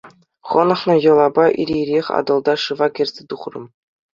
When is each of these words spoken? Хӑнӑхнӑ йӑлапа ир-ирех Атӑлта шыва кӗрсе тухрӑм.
Хӑнӑхнӑ 0.49 0.95
йӑлапа 1.03 1.45
ир-ирех 1.61 2.07
Атӑлта 2.19 2.55
шыва 2.63 2.87
кӗрсе 2.95 3.21
тухрӑм. 3.29 3.65